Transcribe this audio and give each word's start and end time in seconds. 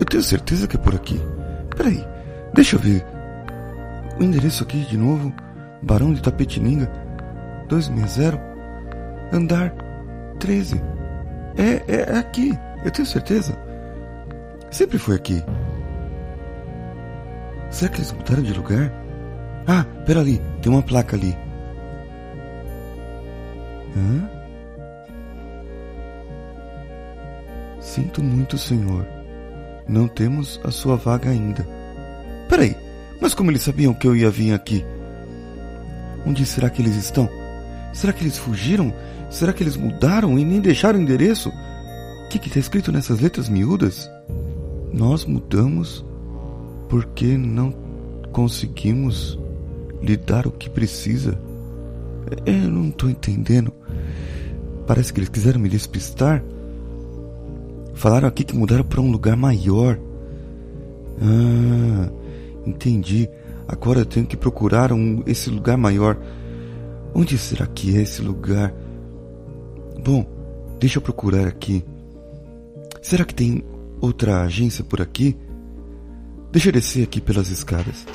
Eu 0.00 0.06
tenho 0.06 0.22
certeza 0.22 0.66
que 0.66 0.76
é 0.76 0.78
por 0.80 0.94
aqui. 0.94 1.20
Peraí, 1.76 2.02
deixa 2.54 2.76
eu 2.76 2.80
ver. 2.80 3.04
O 4.18 4.22
endereço 4.22 4.64
aqui 4.64 4.80
de 4.86 4.96
novo. 4.96 5.32
Barão 5.82 6.14
de 6.14 6.22
Tapetininga. 6.22 6.90
260. 7.68 8.40
Andar 9.30 9.72
13. 10.38 10.80
É, 11.56 11.82
é, 11.86 12.14
é 12.14 12.18
aqui. 12.18 12.58
Eu 12.82 12.90
tenho 12.90 13.06
certeza. 13.06 13.56
Sempre 14.70 14.98
foi 14.98 15.16
aqui. 15.16 15.44
Será 17.70 17.90
que 17.90 17.98
eles 17.98 18.12
mudaram 18.12 18.42
de 18.42 18.54
lugar? 18.54 18.90
Ah, 19.66 19.84
pera 20.06 20.20
ali. 20.20 20.40
Tem 20.62 20.72
uma 20.72 20.82
placa 20.82 21.14
ali. 21.14 21.36
Hã? 23.96 24.30
Sinto 27.80 28.22
muito, 28.22 28.56
senhor. 28.56 29.19
Não 29.90 30.06
temos 30.06 30.60
a 30.62 30.70
sua 30.70 30.94
vaga 30.94 31.28
ainda. 31.30 31.66
Peraí, 32.48 32.76
mas 33.20 33.34
como 33.34 33.50
eles 33.50 33.62
sabiam 33.62 33.92
que 33.92 34.06
eu 34.06 34.14
ia 34.14 34.30
vir 34.30 34.52
aqui? 34.52 34.84
Onde 36.24 36.46
será 36.46 36.70
que 36.70 36.80
eles 36.80 36.94
estão? 36.94 37.28
Será 37.92 38.12
que 38.12 38.22
eles 38.22 38.38
fugiram? 38.38 38.94
Será 39.28 39.52
que 39.52 39.64
eles 39.64 39.76
mudaram 39.76 40.38
e 40.38 40.44
nem 40.44 40.60
deixaram 40.60 40.96
o 40.96 41.02
endereço? 41.02 41.48
O 41.48 42.28
que 42.28 42.38
está 42.38 42.60
escrito 42.60 42.92
nessas 42.92 43.18
letras 43.18 43.48
miúdas? 43.48 44.08
Nós 44.92 45.24
mudamos 45.24 46.04
porque 46.88 47.36
não 47.36 47.74
conseguimos 48.30 49.36
lhe 50.00 50.16
dar 50.16 50.46
o 50.46 50.52
que 50.52 50.70
precisa. 50.70 51.36
Eu 52.46 52.70
não 52.70 52.90
estou 52.90 53.10
entendendo. 53.10 53.72
Parece 54.86 55.12
que 55.12 55.18
eles 55.18 55.28
quiseram 55.28 55.58
me 55.58 55.68
despistar. 55.68 56.44
Falaram 57.94 58.28
aqui 58.28 58.44
que 58.44 58.56
mudaram 58.56 58.84
para 58.84 59.00
um 59.00 59.10
lugar 59.10 59.36
maior. 59.36 59.98
Ah, 61.20 62.10
entendi. 62.66 63.28
Agora 63.68 64.00
eu 64.00 64.06
tenho 64.06 64.26
que 64.26 64.36
procurar 64.36 64.92
um, 64.92 65.22
esse 65.26 65.50
lugar 65.50 65.76
maior. 65.76 66.18
Onde 67.14 67.36
será 67.38 67.66
que 67.66 67.96
é 67.96 68.02
esse 68.02 68.22
lugar? 68.22 68.72
Bom, 70.02 70.26
deixa 70.78 70.98
eu 70.98 71.02
procurar 71.02 71.46
aqui. 71.46 71.84
Será 73.02 73.24
que 73.24 73.34
tem 73.34 73.64
outra 74.00 74.42
agência 74.42 74.82
por 74.82 75.00
aqui? 75.00 75.36
Deixa 76.50 76.68
eu 76.68 76.72
descer 76.72 77.04
aqui 77.04 77.20
pelas 77.20 77.50
escadas. 77.50 78.06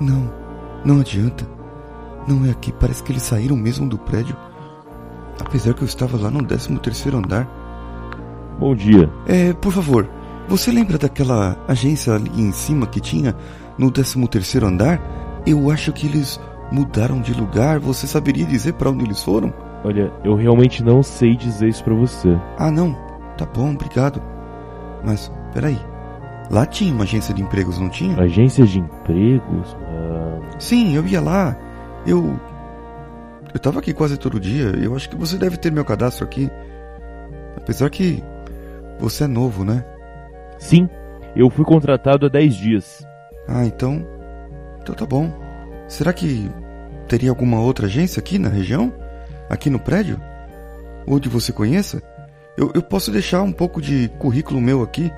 Não 0.00 0.43
adianta. 1.00 1.46
Não 2.26 2.46
é 2.46 2.50
aqui, 2.50 2.72
parece 2.72 3.02
que 3.02 3.12
eles 3.12 3.22
saíram 3.22 3.56
mesmo 3.56 3.88
do 3.88 3.98
prédio. 3.98 4.36
Apesar 5.40 5.74
que 5.74 5.82
eu 5.82 5.86
estava 5.86 6.16
lá 6.18 6.30
no 6.30 6.44
13 6.44 6.78
terceiro 6.78 7.18
andar. 7.18 7.48
Bom 8.58 8.74
dia. 8.74 9.10
É, 9.26 9.52
por 9.52 9.72
favor, 9.72 10.08
você 10.48 10.70
lembra 10.70 10.96
daquela 10.96 11.56
agência 11.66 12.14
ali 12.14 12.30
em 12.40 12.52
cima 12.52 12.86
que 12.86 13.00
tinha 13.00 13.34
no 13.76 13.90
13 13.90 14.26
terceiro 14.28 14.66
andar? 14.66 15.00
Eu 15.46 15.70
acho 15.70 15.92
que 15.92 16.06
eles 16.06 16.40
mudaram 16.70 17.20
de 17.20 17.34
lugar. 17.34 17.78
Você 17.80 18.06
saberia 18.06 18.46
dizer 18.46 18.74
para 18.74 18.90
onde 18.90 19.04
eles 19.04 19.22
foram? 19.22 19.52
Olha, 19.84 20.12
eu 20.24 20.34
realmente 20.34 20.82
não 20.82 21.02
sei 21.02 21.36
dizer 21.36 21.68
isso 21.68 21.84
para 21.84 21.94
você. 21.94 22.38
Ah, 22.58 22.70
não. 22.70 22.96
Tá 23.36 23.44
bom, 23.44 23.72
obrigado. 23.72 24.22
Mas, 25.04 25.30
peraí. 25.52 25.78
Lá 26.50 26.64
tinha 26.64 26.92
uma 26.92 27.04
agência 27.04 27.34
de 27.34 27.42
empregos, 27.42 27.78
não 27.78 27.88
tinha? 27.88 28.18
Agência 28.18 28.64
de 28.66 28.78
empregos? 28.78 29.76
Sim, 30.58 30.96
eu 30.96 31.06
ia 31.06 31.20
lá. 31.20 31.56
Eu. 32.06 32.38
Eu 33.52 33.60
tava 33.60 33.78
aqui 33.78 33.92
quase 33.92 34.16
todo 34.16 34.40
dia. 34.40 34.72
Eu 34.82 34.94
acho 34.96 35.08
que 35.08 35.16
você 35.16 35.36
deve 35.36 35.56
ter 35.56 35.70
meu 35.70 35.84
cadastro 35.84 36.24
aqui. 36.24 36.50
Apesar 37.56 37.90
que. 37.90 38.22
Você 38.98 39.24
é 39.24 39.26
novo, 39.26 39.64
né? 39.64 39.84
Sim, 40.58 40.88
eu 41.34 41.50
fui 41.50 41.64
contratado 41.64 42.26
há 42.26 42.28
10 42.28 42.54
dias. 42.54 43.06
Ah, 43.48 43.66
então. 43.66 44.06
Então 44.80 44.94
tá 44.94 45.04
bom. 45.04 45.32
Será 45.88 46.12
que 46.12 46.50
teria 47.08 47.30
alguma 47.30 47.60
outra 47.60 47.86
agência 47.86 48.20
aqui 48.20 48.38
na 48.38 48.48
região? 48.48 48.92
Aqui 49.50 49.68
no 49.68 49.78
prédio? 49.78 50.20
Onde 51.06 51.28
você 51.28 51.52
conheça? 51.52 52.02
Eu, 52.56 52.70
eu 52.74 52.82
posso 52.82 53.10
deixar 53.10 53.42
um 53.42 53.52
pouco 53.52 53.82
de 53.82 54.08
currículo 54.18 54.60
meu 54.60 54.82
aqui 54.82 55.10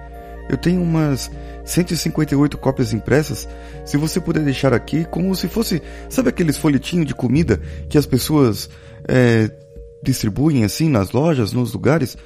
eu 0.49 0.57
tenho 0.57 0.83
umas 0.83 1.31
158 1.65 2.57
cópias 2.59 2.93
impressas. 2.93 3.49
Se 3.84 3.97
você 3.97 4.21
puder 4.21 4.43
deixar 4.45 4.73
aqui, 4.73 5.05
como 5.05 5.34
se 5.34 5.49
fosse, 5.49 5.83
sabe 6.09 6.29
aqueles 6.29 6.57
folhetinhos 6.57 7.07
de 7.07 7.15
comida 7.15 7.61
que 7.89 7.99
as 7.99 8.07
pessoas 8.07 8.69
é, 9.09 9.51
distribuem 10.03 10.65
assim 10.65 10.89
nas 10.89 11.12
lojas, 11.12 11.53
nos 11.53 11.73
lugares? 11.73 12.17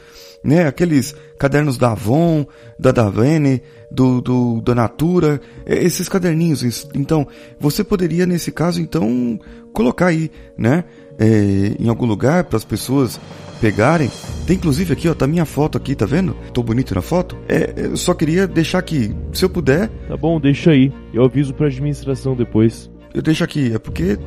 Né? 0.42 0.66
Aqueles 0.66 1.14
cadernos 1.38 1.76
da 1.76 1.92
Avon, 1.92 2.46
da 2.78 2.92
Davene, 2.92 3.62
do, 3.90 4.20
do, 4.20 4.60
da 4.62 4.74
Natura, 4.74 5.40
é, 5.66 5.84
esses 5.84 6.08
caderninhos. 6.08 6.88
Então, 6.94 7.26
você 7.58 7.84
poderia, 7.84 8.24
nesse 8.24 8.50
caso, 8.50 8.80
então, 8.80 9.38
colocar 9.72 10.06
aí, 10.06 10.30
né? 10.56 10.84
É, 11.18 11.76
em 11.78 11.88
algum 11.88 12.06
lugar 12.06 12.44
para 12.44 12.56
as 12.56 12.64
pessoas 12.64 13.20
pegarem. 13.60 14.10
Tem 14.46 14.56
inclusive 14.56 14.92
aqui, 14.92 15.08
ó, 15.08 15.14
tá 15.14 15.26
minha 15.26 15.44
foto 15.44 15.76
aqui, 15.76 15.94
tá 15.94 16.06
vendo? 16.06 16.34
Tô 16.54 16.62
bonito 16.62 16.94
na 16.94 17.02
foto. 17.02 17.36
É, 17.46 17.74
eu 17.76 17.96
só 17.96 18.14
queria 18.14 18.46
deixar 18.46 18.78
aqui, 18.78 19.14
se 19.32 19.44
eu 19.44 19.50
puder. 19.50 19.88
Tá 20.08 20.16
bom, 20.16 20.40
deixa 20.40 20.70
aí. 20.70 20.90
Eu 21.12 21.24
aviso 21.24 21.52
pra 21.52 21.66
administração 21.66 22.34
depois. 22.34 22.90
Eu 23.12 23.20
deixo 23.20 23.44
aqui, 23.44 23.72
é 23.74 23.78
porque 23.78 24.18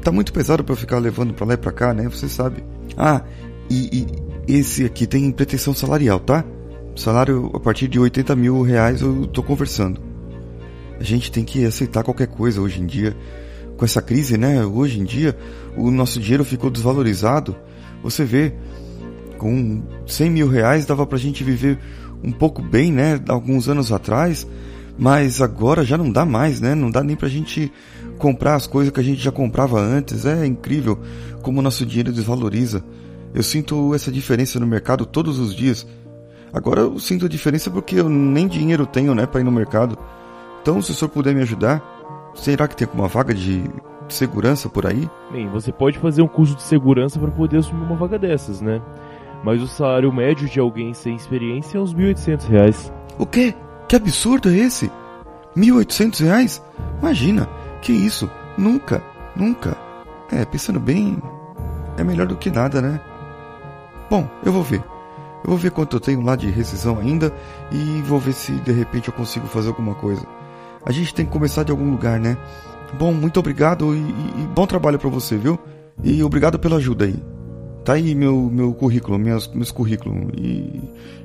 tá 0.00 0.10
muito 0.10 0.32
pesado 0.32 0.64
para 0.64 0.72
eu 0.72 0.76
ficar 0.76 0.98
levando 0.98 1.34
pra 1.34 1.46
lá 1.46 1.54
e 1.54 1.56
pra 1.56 1.72
cá, 1.72 1.94
né? 1.94 2.08
Você 2.08 2.28
sabe. 2.28 2.64
Ah, 2.96 3.22
e, 3.68 4.06
e 4.48 4.56
esse 4.58 4.84
aqui 4.84 5.06
tem 5.06 5.30
pretensão 5.30 5.72
salarial, 5.74 6.18
tá? 6.18 6.44
Salário 6.96 7.50
a 7.54 7.60
partir 7.60 7.88
de 7.88 7.98
80 7.98 8.34
mil 8.34 8.62
reais 8.62 9.00
eu 9.00 9.26
tô 9.26 9.42
conversando. 9.42 10.00
A 10.98 11.04
gente 11.04 11.30
tem 11.30 11.44
que 11.44 11.64
aceitar 11.64 12.02
qualquer 12.02 12.26
coisa 12.26 12.60
hoje 12.60 12.80
em 12.80 12.86
dia. 12.86 13.16
Com 13.76 13.84
essa 13.84 14.02
crise, 14.02 14.36
né? 14.36 14.64
Hoje 14.64 15.00
em 15.00 15.04
dia, 15.04 15.36
o 15.76 15.90
nosso 15.90 16.20
dinheiro 16.20 16.44
ficou 16.44 16.68
desvalorizado. 16.68 17.56
Você 18.02 18.24
vê, 18.24 18.52
com 19.38 19.82
100 20.06 20.30
mil 20.30 20.48
reais 20.48 20.84
dava 20.84 21.06
pra 21.06 21.16
gente 21.16 21.42
viver 21.42 21.78
um 22.22 22.30
pouco 22.30 22.60
bem, 22.60 22.92
né? 22.92 23.18
Alguns 23.28 23.68
anos 23.68 23.90
atrás, 23.90 24.46
mas 24.98 25.40
agora 25.40 25.84
já 25.84 25.96
não 25.96 26.10
dá 26.10 26.24
mais, 26.24 26.60
né? 26.60 26.74
Não 26.74 26.90
dá 26.90 27.02
nem 27.02 27.16
pra 27.16 27.28
gente 27.28 27.72
comprar 28.18 28.54
as 28.54 28.66
coisas 28.66 28.92
que 28.92 29.00
a 29.00 29.02
gente 29.02 29.22
já 29.22 29.32
comprava 29.32 29.80
antes. 29.80 30.24
É 30.24 30.44
incrível 30.46 30.98
como 31.42 31.60
o 31.60 31.62
nosso 31.62 31.86
dinheiro 31.86 32.12
desvaloriza. 32.12 32.84
Eu 33.34 33.42
sinto 33.42 33.94
essa 33.94 34.10
diferença 34.10 34.58
no 34.58 34.66
mercado 34.66 35.06
todos 35.06 35.38
os 35.38 35.54
dias. 35.54 35.86
Agora 36.52 36.80
eu 36.80 36.98
sinto 36.98 37.26
a 37.26 37.28
diferença 37.28 37.70
porque 37.70 37.96
eu 37.96 38.08
nem 38.08 38.48
dinheiro 38.48 38.86
tenho, 38.86 39.14
né, 39.14 39.26
para 39.26 39.40
ir 39.40 39.44
no 39.44 39.52
mercado. 39.52 39.96
Então, 40.60 40.82
se 40.82 40.90
o 40.90 40.94
senhor 40.94 41.08
puder 41.10 41.34
me 41.34 41.42
ajudar, 41.42 41.82
será 42.34 42.66
que 42.66 42.76
tem 42.76 42.86
alguma 42.86 43.08
vaga 43.08 43.32
de 43.32 43.62
segurança 44.08 44.68
por 44.68 44.84
aí? 44.84 45.08
Bem, 45.32 45.48
você 45.48 45.72
pode 45.72 45.98
fazer 45.98 46.22
um 46.22 46.28
curso 46.28 46.56
de 46.56 46.62
segurança 46.62 47.18
para 47.18 47.30
poder 47.30 47.58
assumir 47.58 47.84
uma 47.84 47.96
vaga 47.96 48.18
dessas, 48.18 48.60
né? 48.60 48.82
mas 49.42 49.62
o 49.62 49.66
salário 49.66 50.12
médio 50.12 50.48
de 50.48 50.60
alguém 50.60 50.92
sem 50.92 51.14
experiência 51.14 51.78
é 51.78 51.80
uns 51.80 51.94
1.800 51.94 52.48
reais. 52.48 52.92
O 53.18 53.26
quê? 53.26 53.54
Que 53.90 53.96
absurdo 53.96 54.48
é 54.48 54.56
esse? 54.56 54.88
1.800 55.56 56.22
reais? 56.22 56.62
Imagina, 57.00 57.48
que 57.82 57.90
isso? 57.90 58.30
Nunca, 58.56 59.02
nunca. 59.34 59.76
É, 60.30 60.44
pensando 60.44 60.78
bem, 60.78 61.20
é 61.96 62.04
melhor 62.04 62.28
do 62.28 62.36
que 62.36 62.52
nada, 62.52 62.80
né? 62.80 63.00
Bom, 64.08 64.30
eu 64.44 64.52
vou 64.52 64.62
ver. 64.62 64.80
Eu 65.42 65.50
vou 65.50 65.56
ver 65.56 65.72
quanto 65.72 65.96
eu 65.96 66.00
tenho 66.00 66.20
lá 66.20 66.36
de 66.36 66.48
rescisão 66.48 67.00
ainda 67.00 67.34
e 67.72 68.00
vou 68.02 68.20
ver 68.20 68.32
se 68.32 68.52
de 68.52 68.70
repente 68.70 69.08
eu 69.08 69.12
consigo 69.12 69.48
fazer 69.48 69.70
alguma 69.70 69.96
coisa. 69.96 70.24
A 70.86 70.92
gente 70.92 71.12
tem 71.12 71.26
que 71.26 71.32
começar 71.32 71.64
de 71.64 71.72
algum 71.72 71.90
lugar, 71.90 72.20
né? 72.20 72.38
Bom, 72.96 73.12
muito 73.12 73.40
obrigado 73.40 73.92
e, 73.92 73.98
e, 73.98 74.42
e 74.44 74.46
bom 74.54 74.68
trabalho 74.68 75.00
para 75.00 75.10
você, 75.10 75.36
viu? 75.36 75.58
E 76.04 76.22
obrigado 76.22 76.60
pela 76.60 76.76
ajuda 76.76 77.06
aí. 77.06 77.20
Tá 77.84 77.94
aí 77.94 78.14
meu, 78.14 78.50
meu 78.52 78.74
currículo, 78.74 79.18
meus, 79.18 79.48
meus 79.48 79.70
currículos. 79.70 80.30
E, 80.36 80.80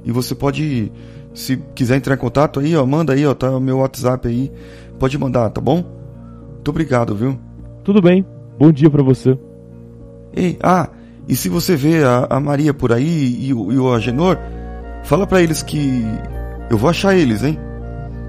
e 0.05 0.11
você 0.11 0.33
pode, 0.33 0.91
se 1.33 1.57
quiser 1.75 1.97
entrar 1.97 2.15
em 2.15 2.19
contato 2.19 2.59
aí, 2.59 2.75
ó, 2.75 2.85
manda 2.85 3.13
aí, 3.13 3.25
ó, 3.25 3.33
tá 3.33 3.49
o 3.51 3.59
meu 3.59 3.79
WhatsApp 3.79 4.27
aí. 4.27 4.51
Pode 4.97 5.17
mandar, 5.17 5.49
tá 5.49 5.59
bom? 5.59 5.83
Muito 6.53 6.69
obrigado, 6.69 7.15
viu? 7.15 7.37
Tudo 7.83 8.01
bem. 8.01 8.25
Bom 8.57 8.71
dia 8.71 8.89
para 8.89 9.03
você. 9.03 9.37
Ei, 10.33 10.57
ah, 10.63 10.89
e 11.27 11.35
se 11.35 11.49
você 11.49 11.75
vê 11.75 12.03
a, 12.03 12.27
a 12.29 12.39
Maria 12.39 12.73
por 12.73 12.93
aí 12.93 13.47
e, 13.47 13.53
o, 13.53 13.71
e 13.71 13.77
o 13.77 13.93
Agenor, 13.93 14.37
fala 15.03 15.27
para 15.27 15.41
eles 15.41 15.61
que 15.61 16.03
eu 16.69 16.77
vou 16.77 16.89
achar 16.89 17.15
eles, 17.15 17.43
hein? 17.43 17.59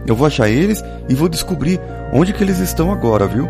Eu 0.06 0.14
vou 0.14 0.26
achar 0.26 0.49
eles 0.49 0.82
e 1.08 1.14
vou 1.14 1.29
descobrir 1.29 1.81
onde 2.12 2.32
que 2.32 2.43
eles 2.43 2.58
estão 2.58 2.93
agora, 2.93 3.26
viu? 3.26 3.46